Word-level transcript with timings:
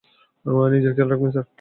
নিজের 0.71 0.93
খেয়াল 0.95 1.09
রাখবেন, 1.11 1.31
স্যার। 1.31 1.45